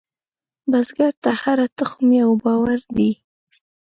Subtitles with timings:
[0.71, 3.11] بزګر ته هره تخم یو باور دی